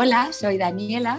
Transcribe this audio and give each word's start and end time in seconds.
Hola, 0.00 0.32
soy 0.32 0.58
Daniela. 0.58 1.18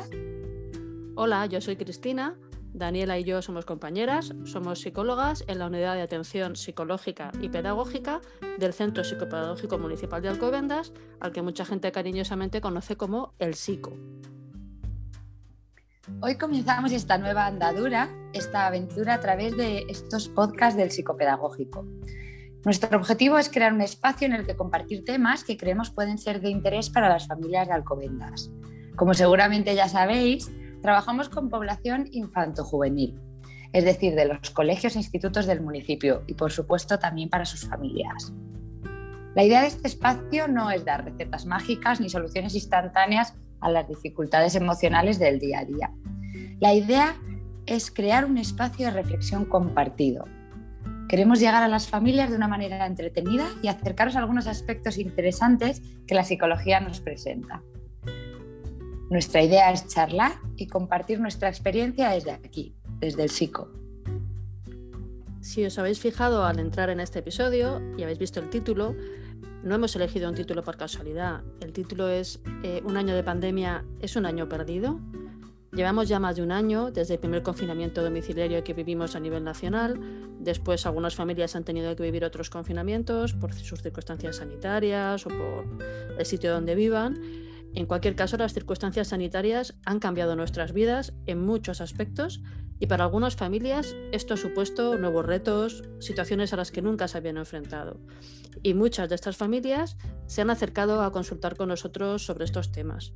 Hola, 1.15 1.45
yo 1.47 1.59
soy 1.59 1.75
Cristina. 1.75 2.37
Daniela 2.73 3.19
y 3.19 3.25
yo 3.25 3.41
somos 3.41 3.65
compañeras, 3.65 4.33
somos 4.45 4.79
psicólogas 4.79 5.43
en 5.49 5.59
la 5.59 5.67
Unidad 5.67 5.95
de 5.95 6.01
Atención 6.01 6.55
Psicológica 6.55 7.33
y 7.41 7.49
Pedagógica 7.49 8.21
del 8.57 8.71
Centro 8.71 9.03
Psicopedagógico 9.03 9.77
Municipal 9.77 10.21
de 10.21 10.29
Alcobendas, 10.29 10.93
al 11.19 11.33
que 11.33 11.41
mucha 11.41 11.65
gente 11.65 11.91
cariñosamente 11.91 12.61
conoce 12.61 12.95
como 12.95 13.33
el 13.37 13.55
Psico. 13.55 13.91
Hoy 16.21 16.37
comenzamos 16.37 16.93
esta 16.93 17.17
nueva 17.17 17.47
andadura, 17.47 18.09
esta 18.31 18.65
aventura 18.65 19.15
a 19.15 19.19
través 19.19 19.57
de 19.57 19.87
estos 19.89 20.29
podcasts 20.29 20.77
del 20.77 20.91
psicopedagógico. 20.91 21.85
Nuestro 22.63 22.97
objetivo 22.97 23.37
es 23.37 23.49
crear 23.49 23.73
un 23.73 23.81
espacio 23.81 24.25
en 24.25 24.35
el 24.35 24.45
que 24.45 24.55
compartir 24.55 25.03
temas 25.03 25.43
que 25.43 25.57
creemos 25.57 25.91
pueden 25.91 26.17
ser 26.17 26.39
de 26.39 26.49
interés 26.49 26.89
para 26.89 27.09
las 27.09 27.27
familias 27.27 27.67
de 27.67 27.73
Alcobendas. 27.73 28.49
Como 28.99 29.13
seguramente 29.13 29.73
ya 29.75 29.87
sabéis, 29.87 30.51
trabajamos 30.81 31.29
con 31.29 31.47
población 31.49 32.09
infanto-juvenil, 32.11 33.17
es 33.71 33.85
decir, 33.85 34.13
de 34.13 34.25
los 34.25 34.49
colegios 34.49 34.95
e 34.95 34.99
institutos 34.99 35.45
del 35.45 35.61
municipio 35.61 36.23
y 36.27 36.33
por 36.33 36.51
supuesto 36.51 36.99
también 36.99 37.29
para 37.29 37.45
sus 37.45 37.65
familias. 37.65 38.33
La 39.35 39.45
idea 39.45 39.61
de 39.61 39.67
este 39.67 39.87
espacio 39.87 40.49
no 40.49 40.69
es 40.69 40.83
dar 40.83 41.05
recetas 41.05 41.45
mágicas 41.45 42.01
ni 42.01 42.09
soluciones 42.09 42.55
instantáneas 42.55 43.35
a 43.61 43.71
las 43.71 43.87
dificultades 43.87 44.55
emocionales 44.55 45.17
del 45.17 45.39
día 45.39 45.59
a 45.59 45.65
día. 45.65 45.91
La 46.59 46.73
idea 46.73 47.15
es 47.67 47.91
crear 47.91 48.25
un 48.25 48.37
espacio 48.37 48.87
de 48.87 48.91
reflexión 48.91 49.45
compartido, 49.45 50.25
Queremos 51.07 51.39
llegar 51.39 51.63
a 51.63 51.67
las 51.67 51.87
familias 51.87 52.29
de 52.29 52.35
una 52.35 52.47
manera 52.47 52.85
entretenida 52.85 53.47
y 53.63 53.67
acercaros 53.67 54.15
a 54.15 54.19
algunos 54.19 54.45
aspectos 54.45 54.99
interesantes 54.99 55.81
que 56.05 56.13
la 56.13 56.23
psicología 56.23 56.79
nos 56.81 57.01
presenta. 57.01 57.63
Nuestra 59.09 59.41
idea 59.41 59.71
es 59.71 59.87
charlar 59.87 60.33
y 60.55 60.67
compartir 60.67 61.19
nuestra 61.19 61.49
experiencia 61.49 62.09
desde 62.11 62.31
aquí, 62.31 62.75
desde 62.99 63.23
el 63.23 63.29
psico. 63.31 63.71
Si 65.41 65.65
os 65.65 65.79
habéis 65.79 65.99
fijado 65.99 66.45
al 66.45 66.59
entrar 66.59 66.91
en 66.91 66.99
este 66.99 67.19
episodio 67.19 67.81
y 67.97 68.03
habéis 68.03 68.19
visto 68.19 68.39
el 68.39 68.51
título, 68.51 68.95
no 69.63 69.73
hemos 69.73 69.95
elegido 69.95 70.29
un 70.29 70.35
título 70.35 70.63
por 70.63 70.77
casualidad. 70.77 71.41
El 71.59 71.73
título 71.73 72.07
es 72.07 72.39
eh, 72.63 72.83
Un 72.85 72.97
año 72.97 73.15
de 73.15 73.23
pandemia 73.23 73.83
es 73.99 74.15
un 74.15 74.27
año 74.27 74.47
perdido. 74.47 74.99
Llevamos 75.71 76.07
ya 76.07 76.19
más 76.19 76.35
de 76.35 76.43
un 76.43 76.51
año 76.51 76.91
desde 76.91 77.15
el 77.15 77.19
primer 77.19 77.41
confinamiento 77.41 78.03
domiciliario 78.03 78.63
que 78.63 78.75
vivimos 78.75 79.15
a 79.15 79.19
nivel 79.19 79.43
nacional. 79.43 79.99
Después 80.39 80.85
algunas 80.85 81.15
familias 81.15 81.55
han 81.55 81.63
tenido 81.63 81.95
que 81.95 82.03
vivir 82.03 82.23
otros 82.25 82.51
confinamientos 82.51 83.33
por 83.33 83.55
sus 83.55 83.81
circunstancias 83.81 84.35
sanitarias 84.35 85.25
o 85.25 85.29
por 85.29 85.65
el 86.17 86.25
sitio 86.27 86.51
donde 86.51 86.75
vivan. 86.75 87.48
En 87.75 87.85
cualquier 87.85 88.15
caso, 88.15 88.37
las 88.37 88.53
circunstancias 88.53 89.09
sanitarias 89.09 89.75
han 89.85 89.99
cambiado 89.99 90.35
nuestras 90.35 90.73
vidas 90.73 91.13
en 91.25 91.45
muchos 91.45 91.81
aspectos 91.81 92.41
y 92.79 92.87
para 92.87 93.03
algunas 93.03 93.35
familias 93.35 93.95
esto 94.11 94.35
ha 94.35 94.37
supuesto 94.37 94.97
nuevos 94.97 95.25
retos, 95.25 95.83
situaciones 95.99 96.53
a 96.53 96.55
las 96.55 96.71
que 96.71 96.81
nunca 96.81 97.07
se 97.07 97.17
habían 97.17 97.37
enfrentado. 97.37 97.99
Y 98.63 98.73
muchas 98.73 99.09
de 99.09 99.15
estas 99.15 99.35
familias 99.35 99.97
se 100.27 100.41
han 100.41 100.49
acercado 100.49 101.01
a 101.01 101.11
consultar 101.11 101.57
con 101.57 101.69
nosotros 101.69 102.25
sobre 102.25 102.45
estos 102.45 102.71
temas. 102.71 103.13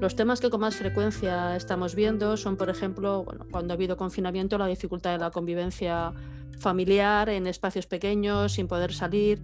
Los 0.00 0.14
temas 0.14 0.40
que 0.40 0.50
con 0.50 0.60
más 0.60 0.76
frecuencia 0.76 1.56
estamos 1.56 1.94
viendo 1.94 2.36
son, 2.36 2.56
por 2.56 2.68
ejemplo, 2.68 3.26
cuando 3.50 3.72
ha 3.72 3.76
habido 3.76 3.96
confinamiento, 3.96 4.58
la 4.58 4.66
dificultad 4.66 5.12
de 5.12 5.18
la 5.18 5.30
convivencia 5.30 6.12
familiar 6.58 7.30
en 7.30 7.46
espacios 7.46 7.86
pequeños, 7.86 8.52
sin 8.52 8.68
poder 8.68 8.92
salir, 8.92 9.42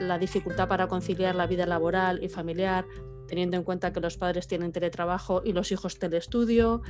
la 0.00 0.18
dificultad 0.18 0.66
para 0.66 0.88
conciliar 0.88 1.34
la 1.34 1.46
vida 1.46 1.66
laboral 1.66 2.22
y 2.24 2.28
familiar, 2.28 2.86
teniendo 3.30 3.56
en 3.56 3.62
cuenta 3.62 3.92
que 3.92 4.00
los 4.00 4.16
padres 4.16 4.48
tienen 4.48 4.72
teletrabajo 4.72 5.40
y 5.44 5.52
los 5.52 5.70
hijos 5.70 6.00
telestudio, 6.00 6.82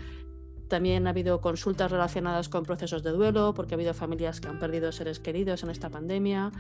también 0.69 1.07
ha 1.07 1.11
habido 1.11 1.43
consultas 1.43 1.91
relacionadas 1.91 2.49
con 2.49 2.65
procesos 2.65 3.03
de 3.03 3.11
duelo, 3.11 3.53
porque 3.55 3.75
ha 3.75 3.77
habido 3.77 3.93
familias 3.93 4.41
que 4.41 4.49
han 4.49 4.59
perdido 4.59 4.91
seres 4.91 5.21
queridos 5.21 5.63
en 5.63 5.71
esta 5.71 5.91
pandemia, 5.91 6.51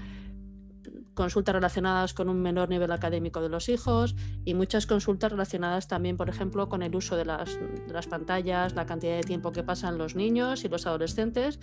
consultas 1.14 1.54
relacionadas 1.54 2.14
con 2.14 2.28
un 2.28 2.40
menor 2.40 2.68
nivel 2.68 2.92
académico 2.92 3.40
de 3.40 3.48
los 3.48 3.68
hijos 3.68 4.14
y 4.44 4.54
muchas 4.54 4.86
consultas 4.86 5.32
relacionadas 5.32 5.88
también, 5.88 6.16
por 6.16 6.28
ejemplo, 6.28 6.68
con 6.68 6.82
el 6.82 6.94
uso 6.94 7.16
de 7.16 7.24
las, 7.24 7.58
pantallas, 8.08 8.74
la 8.74 8.86
cantidad 8.86 9.16
de 9.16 9.22
tiempo 9.22 9.52
que 9.52 9.62
pasan 9.62 9.98
los 9.98 10.14
niños 10.14 10.64
y 10.64 10.68
los 10.68 10.86
adolescentes 10.86 11.58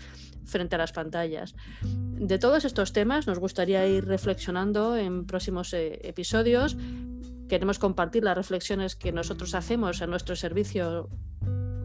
frente 0.46 0.76
a 0.76 0.78
las 0.78 0.92
pantallas. 0.92 1.56
De 1.82 2.38
todos 2.40 2.66
estos 2.66 2.94
temas 2.94 3.28
nos 3.28 3.40
gustaría 3.40 3.88
ir 3.88 4.06
reflexionando 4.06 4.96
en 4.96 5.26
próximos 5.26 5.74
eh, 5.74 6.00
episodios. 6.04 6.78
Queremos 7.48 7.80
compartir 7.80 8.24
las 8.24 8.36
reflexiones 8.36 8.96
que 8.96 9.12
nosotros 9.12 9.56
hacemos 9.56 10.02
en 10.02 10.10
nuestro 10.10 10.36
servicio 10.36 11.10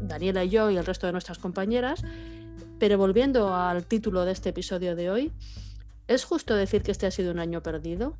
Daniela 0.03 0.45
y 0.45 0.50
yo 0.50 0.71
y 0.71 0.77
el 0.77 0.84
resto 0.84 1.06
de 1.06 1.12
nuestras 1.12 1.39
compañeras. 1.39 2.03
Pero 2.78 2.99
volviendo 2.99 3.55
al 3.55 3.87
título 3.87 4.25
de 4.25 4.33
este 4.33 4.49
episodio 4.49 4.97
de 4.97 5.11
hoy, 5.11 5.33
¿es 6.09 6.25
justo 6.25 6.56
decir 6.56 6.83
que 6.83 6.91
este 6.91 7.06
ha 7.06 7.11
sido 7.11 7.31
un 7.31 7.39
año 7.39 7.62
perdido? 7.62 8.17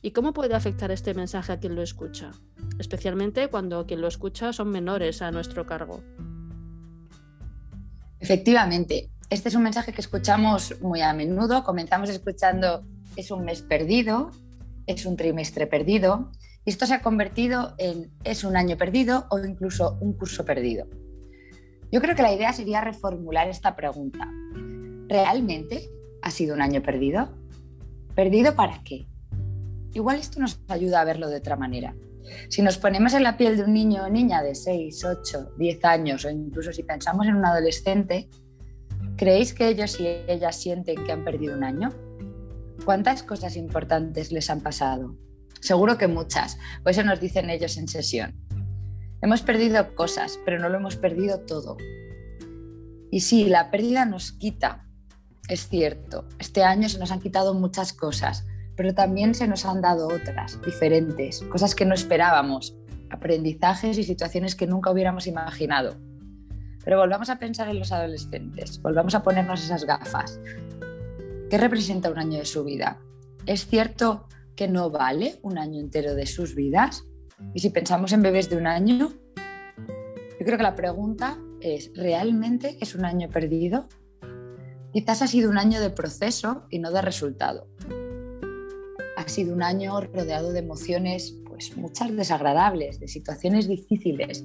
¿Y 0.00 0.12
cómo 0.12 0.32
puede 0.32 0.54
afectar 0.54 0.90
este 0.90 1.14
mensaje 1.14 1.52
a 1.52 1.58
quien 1.58 1.74
lo 1.74 1.82
escucha? 1.82 2.32
Especialmente 2.78 3.48
cuando 3.48 3.86
quien 3.86 4.00
lo 4.00 4.08
escucha 4.08 4.52
son 4.52 4.70
menores 4.70 5.20
a 5.20 5.30
nuestro 5.30 5.66
cargo. 5.66 6.02
Efectivamente, 8.20 9.10
este 9.28 9.50
es 9.50 9.54
un 9.54 9.62
mensaje 9.62 9.92
que 9.92 10.00
escuchamos 10.00 10.80
muy 10.80 11.02
a 11.02 11.12
menudo. 11.12 11.62
Comenzamos 11.64 12.08
escuchando 12.08 12.84
es 13.16 13.30
un 13.30 13.44
mes 13.44 13.62
perdido, 13.62 14.30
es 14.86 15.06
un 15.06 15.16
trimestre 15.16 15.66
perdido, 15.66 16.30
y 16.66 16.70
esto 16.70 16.84
se 16.84 16.94
ha 16.94 17.00
convertido 17.00 17.74
en 17.78 18.10
es 18.24 18.42
un 18.42 18.56
año 18.56 18.76
perdido 18.76 19.26
o 19.30 19.38
incluso 19.38 19.96
un 20.00 20.14
curso 20.14 20.44
perdido. 20.44 20.88
Yo 21.92 22.00
creo 22.00 22.16
que 22.16 22.22
la 22.22 22.34
idea 22.34 22.52
sería 22.52 22.80
reformular 22.80 23.48
esta 23.48 23.76
pregunta. 23.76 24.28
¿Realmente 25.08 25.88
ha 26.22 26.30
sido 26.32 26.54
un 26.54 26.60
año 26.60 26.82
perdido? 26.82 27.38
¿Perdido 28.16 28.56
para 28.56 28.82
qué? 28.82 29.06
Igual 29.92 30.18
esto 30.18 30.40
nos 30.40 30.60
ayuda 30.66 31.00
a 31.00 31.04
verlo 31.04 31.28
de 31.28 31.36
otra 31.36 31.54
manera. 31.54 31.94
Si 32.48 32.62
nos 32.62 32.78
ponemos 32.78 33.14
en 33.14 33.22
la 33.22 33.36
piel 33.36 33.56
de 33.56 33.62
un 33.62 33.72
niño 33.72 34.02
o 34.02 34.10
niña 34.10 34.42
de 34.42 34.56
6, 34.56 35.04
8, 35.04 35.52
10 35.56 35.84
años 35.84 36.24
o 36.24 36.30
incluso 36.30 36.72
si 36.72 36.82
pensamos 36.82 37.28
en 37.28 37.36
un 37.36 37.46
adolescente, 37.46 38.28
¿creéis 39.16 39.54
que 39.54 39.68
ellos 39.68 40.00
y 40.00 40.08
ellas 40.26 40.56
sienten 40.56 41.04
que 41.04 41.12
han 41.12 41.22
perdido 41.22 41.56
un 41.56 41.62
año? 41.62 41.92
¿Cuántas 42.84 43.22
cosas 43.22 43.56
importantes 43.56 44.32
les 44.32 44.50
han 44.50 44.60
pasado? 44.60 45.16
Seguro 45.66 45.98
que 45.98 46.06
muchas, 46.06 46.60
o 46.84 46.90
eso 46.90 47.02
nos 47.02 47.18
dicen 47.18 47.50
ellos 47.50 47.76
en 47.76 47.88
sesión. 47.88 48.36
Hemos 49.20 49.42
perdido 49.42 49.96
cosas, 49.96 50.38
pero 50.44 50.60
no 50.60 50.68
lo 50.68 50.76
hemos 50.76 50.94
perdido 50.94 51.40
todo. 51.40 51.76
Y 53.10 53.22
sí, 53.22 53.46
la 53.46 53.72
pérdida 53.72 54.04
nos 54.04 54.30
quita, 54.30 54.86
es 55.48 55.68
cierto. 55.68 56.24
Este 56.38 56.62
año 56.62 56.88
se 56.88 57.00
nos 57.00 57.10
han 57.10 57.18
quitado 57.18 57.52
muchas 57.52 57.92
cosas, 57.92 58.46
pero 58.76 58.94
también 58.94 59.34
se 59.34 59.48
nos 59.48 59.64
han 59.64 59.80
dado 59.80 60.06
otras, 60.06 60.62
diferentes, 60.64 61.42
cosas 61.50 61.74
que 61.74 61.84
no 61.84 61.94
esperábamos, 61.94 62.76
aprendizajes 63.10 63.98
y 63.98 64.04
situaciones 64.04 64.54
que 64.54 64.68
nunca 64.68 64.92
hubiéramos 64.92 65.26
imaginado. 65.26 65.96
Pero 66.84 67.00
volvamos 67.00 67.28
a 67.28 67.40
pensar 67.40 67.68
en 67.68 67.80
los 67.80 67.90
adolescentes, 67.90 68.80
volvamos 68.80 69.16
a 69.16 69.24
ponernos 69.24 69.64
esas 69.64 69.82
gafas. 69.82 70.38
¿Qué 71.50 71.58
representa 71.58 72.08
un 72.08 72.20
año 72.20 72.38
de 72.38 72.44
su 72.44 72.62
vida? 72.62 73.00
¿Es 73.46 73.66
cierto 73.66 74.28
que 74.56 74.66
no 74.66 74.90
vale 74.90 75.38
un 75.42 75.58
año 75.58 75.80
entero 75.80 76.14
de 76.14 76.26
sus 76.26 76.54
vidas? 76.54 77.04
Y 77.54 77.60
si 77.60 77.70
pensamos 77.70 78.12
en 78.12 78.22
bebés 78.22 78.48
de 78.48 78.56
un 78.56 78.66
año, 78.66 79.12
yo 79.36 80.44
creo 80.44 80.56
que 80.56 80.62
la 80.62 80.74
pregunta 80.74 81.38
es, 81.60 81.90
¿realmente 81.94 82.78
es 82.80 82.94
un 82.94 83.04
año 83.04 83.28
perdido? 83.28 83.88
Quizás 84.92 85.22
ha 85.22 85.26
sido 85.26 85.50
un 85.50 85.58
año 85.58 85.80
de 85.80 85.90
proceso 85.90 86.64
y 86.70 86.78
no 86.78 86.90
de 86.90 87.02
resultado. 87.02 87.68
Ha 89.16 89.28
sido 89.28 89.54
un 89.54 89.62
año 89.62 90.00
rodeado 90.00 90.52
de 90.52 90.60
emociones, 90.60 91.36
pues 91.46 91.76
muchas 91.76 92.14
desagradables, 92.16 92.98
de 93.00 93.08
situaciones 93.08 93.68
difíciles, 93.68 94.44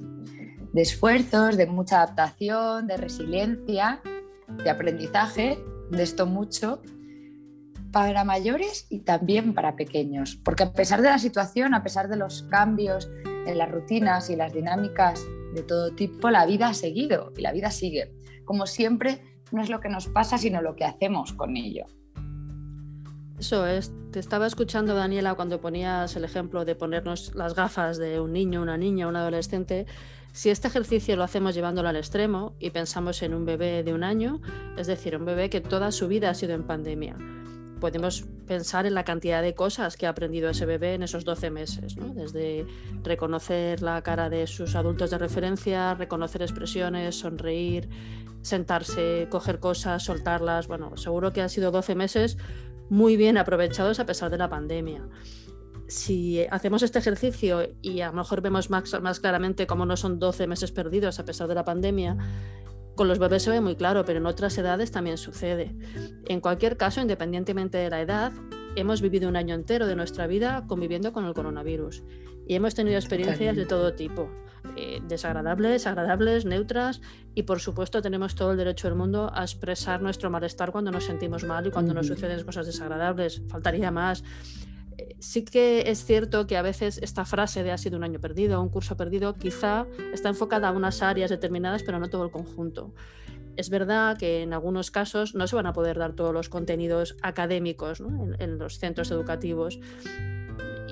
de 0.72 0.82
esfuerzos, 0.82 1.56
de 1.56 1.66
mucha 1.66 2.02
adaptación, 2.02 2.86
de 2.86 2.96
resiliencia, 2.96 4.02
de 4.62 4.70
aprendizaje, 4.70 5.58
de 5.90 6.02
esto 6.02 6.26
mucho, 6.26 6.82
para 7.92 8.24
mayores 8.24 8.86
y 8.90 9.00
también 9.00 9.54
para 9.54 9.76
pequeños, 9.76 10.40
porque 10.42 10.64
a 10.64 10.72
pesar 10.72 11.02
de 11.02 11.10
la 11.10 11.18
situación, 11.18 11.74
a 11.74 11.82
pesar 11.82 12.08
de 12.08 12.16
los 12.16 12.42
cambios 12.44 13.10
en 13.46 13.58
las 13.58 13.70
rutinas 13.70 14.30
y 14.30 14.36
las 14.36 14.52
dinámicas 14.52 15.22
de 15.54 15.62
todo 15.62 15.94
tipo, 15.94 16.30
la 16.30 16.46
vida 16.46 16.68
ha 16.68 16.74
seguido 16.74 17.32
y 17.36 17.42
la 17.42 17.52
vida 17.52 17.70
sigue. 17.70 18.12
Como 18.44 18.66
siempre, 18.66 19.22
no 19.52 19.62
es 19.62 19.68
lo 19.68 19.80
que 19.80 19.88
nos 19.88 20.08
pasa, 20.08 20.38
sino 20.38 20.62
lo 20.62 20.74
que 20.74 20.84
hacemos 20.84 21.32
con 21.34 21.56
ello. 21.56 21.86
Eso 23.38 23.66
es, 23.66 23.92
te 24.12 24.20
estaba 24.20 24.46
escuchando 24.46 24.94
Daniela 24.94 25.34
cuando 25.34 25.60
ponías 25.60 26.14
el 26.16 26.24
ejemplo 26.24 26.64
de 26.64 26.74
ponernos 26.74 27.34
las 27.34 27.54
gafas 27.54 27.98
de 27.98 28.20
un 28.20 28.32
niño, 28.32 28.62
una 28.62 28.76
niña, 28.76 29.08
un 29.08 29.16
adolescente. 29.16 29.86
Si 30.32 30.48
este 30.48 30.68
ejercicio 30.68 31.16
lo 31.16 31.24
hacemos 31.24 31.54
llevándolo 31.54 31.88
al 31.88 31.96
extremo 31.96 32.54
y 32.58 32.70
pensamos 32.70 33.22
en 33.22 33.34
un 33.34 33.44
bebé 33.44 33.82
de 33.82 33.92
un 33.92 34.04
año, 34.04 34.40
es 34.78 34.86
decir, 34.86 35.16
un 35.16 35.24
bebé 35.24 35.50
que 35.50 35.60
toda 35.60 35.90
su 35.92 36.08
vida 36.08 36.30
ha 36.30 36.34
sido 36.34 36.54
en 36.54 36.62
pandemia, 36.62 37.16
podemos 37.82 38.24
pensar 38.46 38.86
en 38.86 38.94
la 38.94 39.04
cantidad 39.04 39.42
de 39.42 39.56
cosas 39.56 39.96
que 39.96 40.06
ha 40.06 40.10
aprendido 40.10 40.48
ese 40.48 40.66
bebé 40.66 40.94
en 40.94 41.02
esos 41.02 41.24
12 41.24 41.50
meses, 41.50 41.96
desde 42.14 42.64
reconocer 43.02 43.82
la 43.82 44.00
cara 44.02 44.30
de 44.30 44.46
sus 44.46 44.76
adultos 44.76 45.10
de 45.10 45.18
referencia, 45.18 45.92
reconocer 45.94 46.42
expresiones, 46.42 47.18
sonreír, 47.18 47.88
sentarse, 48.40 49.26
coger 49.30 49.58
cosas, 49.58 50.04
soltarlas. 50.04 50.68
Bueno, 50.68 50.96
seguro 50.96 51.32
que 51.32 51.42
han 51.42 51.50
sido 51.50 51.72
12 51.72 51.96
meses 51.96 52.38
muy 52.88 53.16
bien 53.16 53.36
aprovechados 53.36 53.98
a 53.98 54.06
pesar 54.06 54.30
de 54.30 54.38
la 54.38 54.48
pandemia. 54.48 55.02
Si 55.88 56.46
hacemos 56.52 56.84
este 56.84 57.00
ejercicio 57.00 57.68
y 57.82 58.02
a 58.02 58.10
lo 58.10 58.12
mejor 58.12 58.42
vemos 58.42 58.70
más, 58.70 59.02
más 59.02 59.18
claramente 59.18 59.66
cómo 59.66 59.86
no 59.86 59.96
son 59.96 60.20
12 60.20 60.46
meses 60.46 60.70
perdidos 60.70 61.18
a 61.18 61.24
pesar 61.24 61.48
de 61.48 61.56
la 61.56 61.64
pandemia, 61.64 62.16
con 62.94 63.08
los 63.08 63.18
bebés 63.18 63.42
se 63.42 63.50
ve 63.50 63.60
muy 63.60 63.76
claro, 63.76 64.04
pero 64.04 64.18
en 64.18 64.26
otras 64.26 64.56
edades 64.58 64.90
también 64.90 65.18
sucede. 65.18 65.74
En 66.26 66.40
cualquier 66.40 66.76
caso, 66.76 67.00
independientemente 67.00 67.78
de 67.78 67.90
la 67.90 68.00
edad, 68.00 68.32
hemos 68.76 69.00
vivido 69.00 69.28
un 69.28 69.36
año 69.36 69.54
entero 69.54 69.86
de 69.86 69.96
nuestra 69.96 70.26
vida 70.26 70.64
conviviendo 70.66 71.12
con 71.12 71.24
el 71.24 71.34
coronavirus. 71.34 72.02
Y 72.46 72.54
hemos 72.54 72.74
tenido 72.74 72.96
experiencias 72.96 73.56
de 73.56 73.66
todo 73.66 73.94
tipo, 73.94 74.28
eh, 74.76 75.00
desagradables, 75.06 75.86
agradables, 75.86 76.44
neutras 76.44 77.00
y 77.34 77.44
por 77.44 77.60
supuesto 77.60 78.02
tenemos 78.02 78.34
todo 78.34 78.52
el 78.52 78.58
derecho 78.58 78.88
del 78.88 78.96
mundo 78.96 79.30
a 79.32 79.42
expresar 79.42 80.02
nuestro 80.02 80.28
malestar 80.30 80.72
cuando 80.72 80.90
nos 80.90 81.04
sentimos 81.04 81.44
mal 81.44 81.66
y 81.66 81.70
cuando 81.70 81.94
nos 81.94 82.08
suceden 82.08 82.44
cosas 82.44 82.66
desagradables, 82.66 83.42
faltaría 83.48 83.90
más 83.90 84.24
sí 85.18 85.44
que 85.44 85.90
es 85.90 86.04
cierto 86.04 86.46
que 86.46 86.56
a 86.56 86.62
veces 86.62 86.98
esta 87.02 87.24
frase 87.24 87.62
de 87.62 87.72
ha 87.72 87.78
sido 87.78 87.96
un 87.96 88.04
año 88.04 88.20
perdido, 88.20 88.60
un 88.62 88.68
curso 88.68 88.96
perdido, 88.96 89.34
quizá 89.34 89.86
está 90.12 90.28
enfocada 90.28 90.68
a 90.68 90.72
unas 90.72 91.02
áreas 91.02 91.30
determinadas, 91.30 91.82
pero 91.82 91.98
no 91.98 92.08
todo 92.08 92.24
el 92.24 92.30
conjunto. 92.30 92.92
Es 93.56 93.68
verdad 93.68 94.16
que 94.16 94.42
en 94.42 94.54
algunos 94.54 94.90
casos 94.90 95.34
no 95.34 95.46
se 95.46 95.56
van 95.56 95.66
a 95.66 95.72
poder 95.72 95.98
dar 95.98 96.14
todos 96.14 96.32
los 96.32 96.48
contenidos 96.48 97.16
académicos 97.22 98.00
en, 98.38 98.58
los 98.58 98.78
centros 98.78 99.10
educativos. 99.10 99.78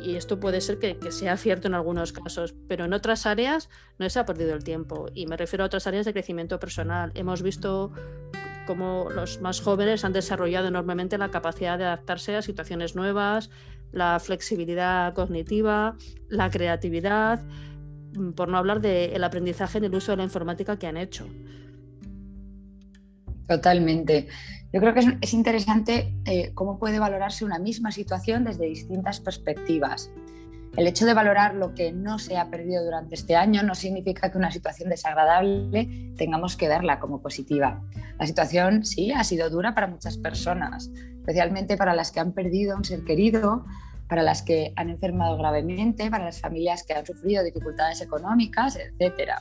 Y 0.03 0.17
esto 0.17 0.41
puede 0.41 0.61
ser 0.61 0.79
que, 0.79 0.99
que, 0.99 1.11
sea 1.11 1.37
cierto 1.37 1.69
en 1.69 1.75
algunos 1.75 2.13
casos, 2.13 2.55
pero 2.69 2.85
en 2.85 2.93
otras 2.93 3.27
áreas 3.27 3.69
no 3.99 4.09
se 4.09 4.19
ha 4.19 4.27
perdido 4.27 4.55
el 4.55 4.65
tiempo. 4.65 5.09
Y 5.15 5.27
me 5.27 5.37
refiero 5.37 5.65
a 5.65 5.67
otras 5.67 5.87
áreas 5.87 6.07
de 6.07 6.13
crecimiento 6.13 6.59
personal. 6.59 7.13
Hemos 7.15 7.43
visto 7.43 7.93
cómo 8.67 9.09
los 9.11 9.41
más 9.41 9.61
jóvenes 9.61 10.05
han 10.05 10.13
desarrollado 10.13 10.69
enormemente 10.69 11.19
la 11.19 11.31
capacidad 11.31 11.77
de 11.77 11.85
adaptarse 11.85 12.37
a 12.37 12.43
situaciones 12.43 12.95
nuevas, 12.95 13.51
la 13.93 14.19
flexibilidad 14.21 15.15
cognitiva, 15.15 15.97
la 16.29 16.51
creatividad, 16.51 17.43
mm, 18.15 18.33
por 18.33 18.49
no 18.49 18.59
hablar 18.59 18.81
del 18.81 19.23
aprendizaje 19.25 19.79
en 19.79 19.85
el 19.85 19.95
uso 19.95 20.13
de 20.13 20.19
la 20.19 20.25
informática 20.25 20.79
que 20.79 20.87
han 20.87 20.97
hecho. 20.97 21.27
Totalmente. 23.49 24.29
Yo 24.73 24.81
creo 24.81 24.95
que 24.95 25.01
es, 25.21 25.35
interesante 25.35 26.15
eh, 26.25 26.53
cómo 26.55 26.79
puede 26.79 27.01
valorarse 27.01 27.45
una 27.45 27.59
misma 27.59 27.91
situación 27.91 28.45
desde 28.45 28.67
distintas 28.67 29.19
perspectivas. 29.19 30.11
El 30.77 30.87
hecho 30.87 31.05
de 31.05 31.15
valorar 31.15 31.55
lo 31.55 31.75
que 31.75 31.91
no 31.91 32.19
se 32.19 32.37
ha 32.37 32.49
perdido 32.49 32.85
durante 32.85 33.17
este 33.17 33.35
año 33.35 33.63
no 33.63 33.75
significa 33.75 34.31
que 34.31 34.39
una 34.39 34.53
situación 34.53 34.89
desagradable 34.89 36.13
tengamos 36.17 36.57
que 36.57 36.69
verla 36.69 37.01
como 37.01 37.21
positiva. 37.21 37.83
La 38.19 38.27
situación 38.27 38.85
sí 38.85 39.13
ha 39.13 39.25
sido 39.25 39.51
dura 39.51 39.75
para 39.75 39.89
muchas 39.89 40.17
personas, 40.17 40.91
especialmente 41.19 41.77
para 41.77 41.95
las 41.95 42.13
que 42.13 42.21
han 42.21 42.33
perdido 42.33 42.75
a 42.75 42.77
un 42.77 42.85
ser 42.85 43.05
querido, 43.05 43.65
para 44.09 44.23
las 44.23 44.43
que 44.43 44.73
han 44.77 44.91
enfermado 44.91 45.37
gravemente, 45.39 46.11
para 46.11 46.25
las 46.25 46.41
familias 46.41 46.85
que 46.85 46.95
han 46.95 47.05
sufrido 47.05 47.43
dificultades 47.43 48.01
económicas, 48.01 48.77
etc. 48.77 49.33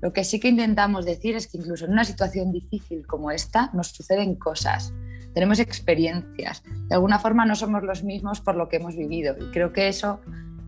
Lo 0.00 0.12
que 0.12 0.22
sí 0.22 0.38
que 0.38 0.48
intentamos 0.48 1.04
decir 1.04 1.34
es 1.34 1.46
que 1.46 1.58
incluso 1.58 1.86
en 1.86 1.92
una 1.92 2.04
situación 2.04 2.52
difícil 2.52 3.06
como 3.06 3.30
esta 3.30 3.70
nos 3.72 3.88
suceden 3.88 4.36
cosas, 4.36 4.92
tenemos 5.32 5.58
experiencias, 5.58 6.62
de 6.88 6.94
alguna 6.94 7.18
forma 7.18 7.44
no 7.44 7.56
somos 7.56 7.82
los 7.82 8.04
mismos 8.04 8.40
por 8.40 8.54
lo 8.54 8.68
que 8.68 8.76
hemos 8.76 8.96
vivido 8.96 9.36
y 9.38 9.50
creo 9.50 9.72
que 9.72 9.88
eso 9.88 10.20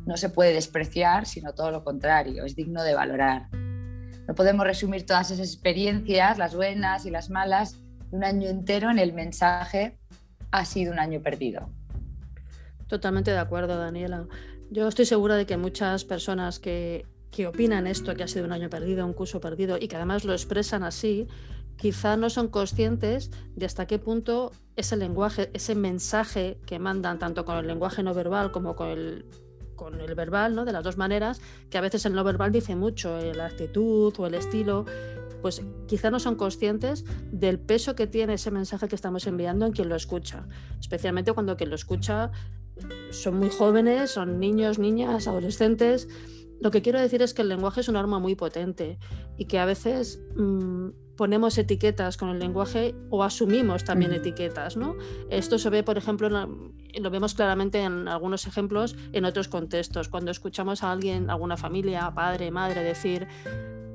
no 0.06 0.16
se 0.16 0.30
puede 0.30 0.54
despreciar, 0.54 1.26
sino 1.26 1.52
todo 1.52 1.70
lo 1.70 1.84
contrario, 1.84 2.44
es 2.44 2.56
digno 2.56 2.82
de 2.82 2.94
valorar. 2.94 3.48
No 3.52 4.34
podemos 4.34 4.66
resumir 4.66 5.04
todas 5.04 5.30
esas 5.30 5.46
experiencias, 5.46 6.38
las 6.38 6.54
buenas 6.54 7.04
y 7.06 7.10
las 7.10 7.28
malas, 7.28 7.80
un 8.12 8.24
año 8.24 8.48
entero 8.48 8.90
en 8.90 8.98
el 8.98 9.12
mensaje 9.12 9.98
ha 10.52 10.64
sido 10.64 10.92
un 10.92 11.00
año 11.00 11.20
perdido. 11.20 11.68
Totalmente 12.86 13.32
de 13.32 13.38
acuerdo, 13.38 13.76
Daniela. 13.76 14.26
Yo 14.70 14.86
estoy 14.86 15.06
segura 15.06 15.34
de 15.34 15.44
que 15.44 15.56
muchas 15.56 16.04
personas 16.04 16.60
que, 16.60 17.04
que 17.32 17.48
opinan 17.48 17.86
esto, 17.88 18.14
que 18.14 18.22
ha 18.22 18.28
sido 18.28 18.44
un 18.44 18.52
año 18.52 18.70
perdido, 18.70 19.04
un 19.04 19.12
curso 19.12 19.40
perdido, 19.40 19.76
y 19.78 19.88
que 19.88 19.96
además 19.96 20.24
lo 20.24 20.32
expresan 20.32 20.84
así, 20.84 21.26
quizá 21.76 22.16
no 22.16 22.30
son 22.30 22.48
conscientes 22.48 23.30
de 23.54 23.66
hasta 23.66 23.86
qué 23.86 23.98
punto 23.98 24.52
ese 24.76 24.96
lenguaje, 24.96 25.50
ese 25.52 25.74
mensaje 25.74 26.58
que 26.64 26.78
mandan 26.78 27.18
tanto 27.18 27.44
con 27.44 27.58
el 27.58 27.66
lenguaje 27.66 28.02
no 28.04 28.14
verbal 28.14 28.52
como 28.52 28.76
con 28.76 28.88
el 28.88 29.26
con 29.76 30.00
el 30.00 30.14
verbal, 30.14 30.54
¿no? 30.54 30.64
De 30.64 30.72
las 30.72 30.82
dos 30.82 30.96
maneras, 30.96 31.40
que 31.70 31.78
a 31.78 31.80
veces 31.80 32.04
el 32.06 32.14
no 32.14 32.24
verbal 32.24 32.50
dice 32.50 32.74
mucho, 32.74 33.18
eh, 33.18 33.34
la 33.34 33.46
actitud 33.46 34.12
o 34.18 34.26
el 34.26 34.34
estilo, 34.34 34.84
pues 35.42 35.62
quizá 35.86 36.10
no 36.10 36.18
son 36.18 36.34
conscientes 36.34 37.04
del 37.30 37.60
peso 37.60 37.94
que 37.94 38.06
tiene 38.06 38.34
ese 38.34 38.50
mensaje 38.50 38.88
que 38.88 38.96
estamos 38.96 39.26
enviando 39.26 39.66
en 39.66 39.72
quien 39.72 39.88
lo 39.88 39.94
escucha, 39.94 40.48
especialmente 40.80 41.32
cuando 41.32 41.56
quien 41.56 41.70
lo 41.70 41.76
escucha 41.76 42.32
son 43.10 43.38
muy 43.38 43.50
jóvenes, 43.50 44.10
son 44.10 44.40
niños, 44.40 44.78
niñas, 44.78 45.28
adolescentes. 45.28 46.08
Lo 46.60 46.70
que 46.70 46.82
quiero 46.82 47.00
decir 47.00 47.22
es 47.22 47.34
que 47.34 47.42
el 47.42 47.48
lenguaje 47.48 47.80
es 47.80 47.88
un 47.88 47.96
arma 47.96 48.18
muy 48.18 48.34
potente 48.34 48.98
y 49.36 49.46
que 49.46 49.58
a 49.58 49.66
veces 49.66 50.20
mm, 50.36 50.88
ponemos 51.16 51.58
etiquetas 51.58 52.16
con 52.16 52.28
el 52.28 52.38
lenguaje 52.38 52.94
o 53.10 53.24
asumimos 53.24 53.84
también 53.84 54.12
etiquetas. 54.12 54.76
¿no? 54.76 54.96
Esto 55.30 55.58
se 55.58 55.70
ve, 55.70 55.82
por 55.82 55.98
ejemplo, 55.98 56.28
lo 56.28 57.10
vemos 57.10 57.34
claramente 57.34 57.82
en 57.82 58.08
algunos 58.08 58.46
ejemplos 58.46 58.96
en 59.12 59.24
otros 59.24 59.48
contextos. 59.48 60.08
Cuando 60.08 60.30
escuchamos 60.30 60.82
a 60.82 60.92
alguien, 60.92 61.30
alguna 61.30 61.56
familia, 61.56 62.12
padre, 62.14 62.50
madre, 62.50 62.82
decir 62.82 63.26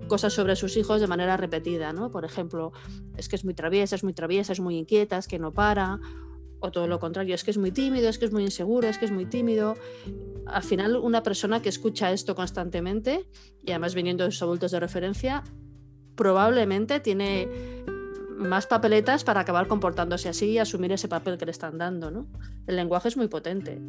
cosas 0.08 0.34
sobre 0.34 0.58
sus 0.58 0.76
hijos 0.76 1.00
de 1.00 1.08
manera 1.08 1.38
repetida, 1.38 1.94
¿no? 1.94 2.12
Por 2.12 2.26
ejemplo, 2.26 2.74
es 3.16 3.30
que 3.30 3.38
es 3.38 3.46
muy 3.46 3.54
traviesa, 3.54 3.96
es 3.96 4.04
muy 4.04 4.12
traviesa, 4.12 4.52
es 4.52 4.60
muy 4.60 4.78
inquieta, 4.78 5.18
es 5.18 5.26
que 5.26 5.40
no 5.40 5.54
para, 5.54 6.02
o 6.60 6.70
todo 6.70 6.88
lo 6.88 7.00
contrario, 7.00 7.34
es 7.34 7.46
que 7.46 7.52
es 7.52 7.58
muy 7.58 7.72
tímido, 7.72 8.10
es 8.10 8.18
que 8.18 8.26
es 8.26 8.34
muy 8.34 8.44
inseguro, 8.44 8.90
es 8.90 8.98
que 8.98 9.06
es 9.06 9.12
muy 9.12 9.26
tímido. 9.26 9.76
Al 10.46 10.64
final, 10.64 10.98
una 10.98 11.24
persona 11.24 11.62
que 11.62 11.70
escucha 11.70 12.12
esto 12.12 12.36
constantemente, 12.36 13.26
y 13.64 13.72
además 13.72 13.96
viniendo 13.96 14.26
de 14.26 14.32
sus 14.32 14.42
adultos 14.42 14.72
de 14.72 14.82
referencia, 14.82 15.44
probablemente 16.16 17.00
tiene 17.00 17.48
más 18.38 18.68
papeletas 18.68 19.24
para 19.24 19.42
acabar 19.42 19.68
comportándose 19.68 20.30
así 20.30 20.52
y 20.52 20.58
asumir 20.58 20.92
ese 20.92 21.08
papel 21.08 21.38
que 21.38 21.46
le 21.46 21.52
están 21.52 21.78
dando. 21.78 22.12
¿no? 22.12 22.28
El 22.68 22.76
lenguaje 22.76 23.08
es 23.08 23.18
muy 23.18 23.28
potente. 23.28 23.80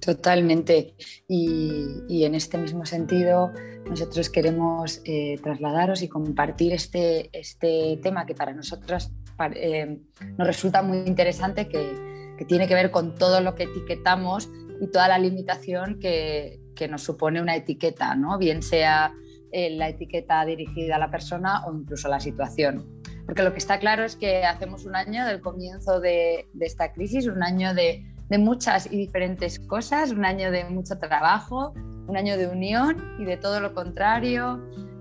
Totalmente. 0.00 0.94
Y, 1.28 2.24
en 2.24 2.34
este 2.34 2.58
mismo 2.58 2.84
sentido, 2.86 3.52
nosotros 3.88 4.30
queremos 4.30 5.00
eh, 5.04 5.38
trasladaros 5.42 6.02
y 6.02 6.08
compartir 6.08 6.72
este, 6.72 7.30
este 7.32 8.00
tema 8.02 8.26
que 8.26 8.34
para 8.34 8.52
nosotros 8.52 9.12
eh, 9.54 10.00
nos 10.36 10.46
resulta 10.46 10.82
muy 10.82 10.98
interesante, 10.98 11.68
que, 11.68 12.34
que, 12.36 12.44
tiene 12.44 12.66
que 12.66 12.74
ver 12.74 12.90
con 12.90 13.14
todo 13.14 13.40
lo 13.40 13.54
que 13.54 13.64
etiquetamos 13.64 14.50
y 14.80 14.88
toda 14.88 15.06
la 15.06 15.18
limitación 15.18 16.00
que, 16.00 16.58
que 16.74 16.88
nos 16.88 17.02
supone 17.02 17.40
una 17.40 17.54
etiqueta, 17.54 18.16
¿no? 18.16 18.38
bien 18.38 18.62
sea 18.62 19.14
eh, 19.54 19.68
la 19.76 19.90
etiqueta 19.90 20.44
dirigida 20.46 20.96
a 20.96 20.98
la 20.98 21.10
persona 21.10 21.66
o 21.66 21.74
incluso 21.74 22.08
a 22.08 22.10
la 22.10 22.20
situación. 22.20 22.86
Porque 23.26 23.42
lo 23.42 23.52
que 23.52 23.58
está 23.58 23.78
claro 23.78 24.02
es 24.02 24.16
que 24.16 24.44
hacemos 24.44 24.86
un 24.86 24.96
año 24.96 25.26
del 25.26 25.42
comienzo 25.42 26.00
de, 26.00 26.48
esta 26.58 26.92
crisis, 26.92 27.26
un 27.26 27.42
año 27.42 27.74
de, 27.74 28.02
muchas 28.38 28.90
y 28.90 28.96
diferentes 28.96 29.60
cosas, 29.60 30.10
un 30.10 30.24
año 30.24 30.50
de 30.50 30.64
mucho 30.64 30.98
trabajo, 30.98 31.74
un 32.06 32.16
año 32.16 32.38
de 32.38 32.48
unión 32.48 32.96
y 33.18 33.26
de 33.26 33.36
todo 33.36 33.60
lo 33.60 33.74
contrario, 33.74 34.58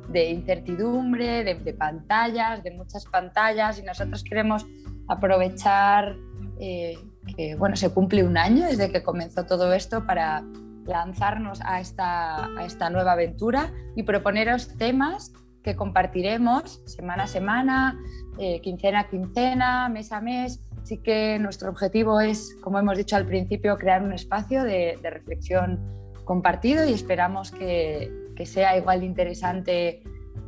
de 0.09 0.31
incertidumbre, 0.31 1.45
de, 1.45 1.73
pantallas, 1.73 2.61
de 2.61 2.71
muchas 2.71 3.05
pantallas 3.05 3.79
y 3.79 3.83
nosotros 3.83 4.21
queremos 4.25 4.65
aprovechar 5.07 6.17
eh, 6.59 6.97
que 7.37 7.55
bueno, 7.55 7.77
se 7.77 7.89
cumple 7.93 8.25
un 8.25 8.37
año 8.37 8.65
desde 8.65 8.91
que 8.91 9.01
comenzó 9.01 9.45
todo 9.45 9.71
esto 9.71 10.05
para 10.05 10.43
lanzarnos 10.85 11.61
a 11.61 11.79
esta, 11.79 12.45
a 12.57 12.65
esta 12.65 12.89
nueva 12.89 13.13
aventura 13.13 13.71
y 13.95 14.03
proponeros 14.03 14.77
temas 14.77 15.33
que 15.63 15.75
compartiremos 15.75 16.81
semana 16.85 17.23
a 17.23 17.27
semana, 17.27 17.99
eh, 18.39 18.61
quincena 18.61 19.01
a 19.01 19.09
quincena, 19.09 19.89
mes 19.89 20.11
a 20.11 20.21
mes. 20.21 20.59
Así 20.81 20.97
que 20.97 21.37
nuestro 21.39 21.69
objetivo 21.69 22.19
es, 22.19 22.57
como 22.61 22.79
hemos 22.79 22.97
dicho 22.97 23.15
al 23.15 23.27
principio, 23.27 23.77
crear 23.77 24.01
un 24.01 24.13
espacio 24.13 24.63
de, 24.63 24.97
reflexión 25.03 25.79
compartido 26.25 26.85
y 26.85 26.93
esperamos 26.93 27.51
que, 27.51 28.11
que 28.35 28.45
sea 28.45 28.77
igual 28.77 29.01
de 29.01 29.05
interesante 29.05 30.03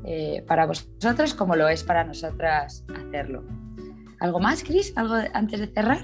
eh, 0.05 0.43
para 0.47 0.65
vosotros 0.65 1.33
como 1.33 1.55
lo 1.55 1.69
es 1.69 1.83
para 1.83 2.03
nosotras 2.03 2.83
hacerlo. 2.93 3.43
¿Algo 4.19 4.39
más, 4.39 4.63
Cris? 4.63 4.93
¿Algo 4.95 5.15
antes 5.33 5.59
de 5.59 5.67
cerrar? 5.67 5.99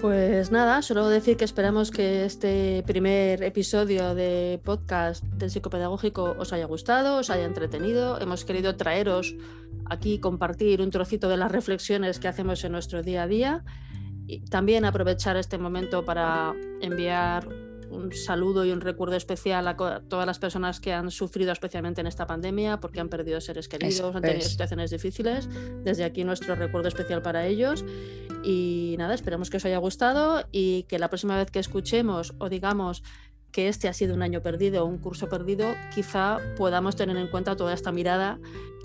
Pues 0.00 0.52
nada, 0.52 0.80
solo 0.82 1.08
decir 1.08 1.36
que 1.36 1.44
esperamos 1.44 1.90
que 1.90 2.24
este 2.24 2.84
primer 2.86 3.42
episodio 3.42 4.14
de 4.14 4.60
podcast 4.62 5.24
del 5.24 5.50
psicopedagógico 5.50 6.36
os 6.38 6.52
haya 6.52 6.66
gustado, 6.66 7.16
os 7.16 7.30
haya 7.30 7.44
entretenido. 7.44 8.20
Hemos 8.20 8.44
querido 8.44 8.76
traeros 8.76 9.34
aquí, 9.86 10.20
compartir 10.20 10.82
un 10.82 10.90
trocito 10.90 11.28
de 11.28 11.36
las 11.36 11.50
reflexiones 11.50 12.20
que 12.20 12.28
hacemos 12.28 12.62
en 12.62 12.72
nuestro 12.72 13.02
día 13.02 13.24
a 13.24 13.26
día 13.26 13.64
Y 14.28 14.40
también 14.44 14.84
aprovechar 14.84 15.36
este 15.36 15.58
momento 15.58 16.04
para 16.04 16.54
enviar 16.80 17.48
un 17.90 18.12
saludo 18.12 18.64
y 18.64 18.70
un 18.70 18.80
recuerdo 18.80 19.16
especial 19.16 19.66
a 19.66 19.76
todas 20.06 20.26
las 20.26 20.38
personas 20.38 20.78
que 20.78 20.92
han 20.92 21.10
sufrido 21.10 21.50
especialmente 21.50 22.00
en 22.02 22.06
esta 22.06 22.26
pandemia 22.26 22.78
porque 22.78 23.00
han 23.00 23.08
perdido 23.08 23.40
seres 23.40 23.66
queridos, 23.66 24.14
han 24.14 24.22
tenido 24.22 24.46
situaciones 24.46 24.90
difíciles. 24.90 25.48
Desde 25.82 26.04
aquí 26.04 26.22
nuestro 26.22 26.54
recuerdo 26.54 26.86
especial 26.86 27.20
para 27.20 27.46
ellos. 27.46 27.84
Y 28.44 28.96
nada, 28.98 29.14
esperamos 29.14 29.50
que 29.50 29.56
os 29.56 29.64
haya 29.64 29.78
gustado 29.78 30.44
y 30.52 30.84
que 30.84 30.98
la 30.98 31.08
próxima 31.08 31.36
vez 31.36 31.50
que 31.50 31.58
escuchemos 31.58 32.34
o 32.38 32.48
digamos 32.48 33.02
que 33.52 33.68
este 33.68 33.88
ha 33.88 33.92
sido 33.92 34.14
un 34.14 34.22
año 34.22 34.42
perdido, 34.42 34.84
un 34.84 34.98
curso 34.98 35.28
perdido, 35.28 35.74
quizá 35.94 36.38
podamos 36.56 36.96
tener 36.96 37.16
en 37.16 37.28
cuenta 37.28 37.56
toda 37.56 37.72
esta 37.72 37.92
mirada 37.92 38.38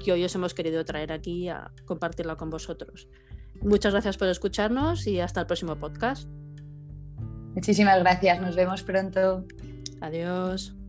que 0.03 0.11
hoy 0.11 0.23
os 0.23 0.33
hemos 0.35 0.53
querido 0.53 0.83
traer 0.85 1.11
aquí 1.11 1.49
a 1.49 1.71
compartirla 1.85 2.35
con 2.35 2.49
vosotros. 2.49 3.07
Muchas 3.61 3.93
gracias 3.93 4.17
por 4.17 4.27
escucharnos 4.27 5.05
y 5.07 5.19
hasta 5.19 5.41
el 5.41 5.47
próximo 5.47 5.75
podcast. 5.75 6.27
Muchísimas 7.55 7.99
gracias, 7.99 8.41
nos 8.41 8.55
vemos 8.55 8.83
pronto. 8.83 9.45
Adiós. 10.01 10.82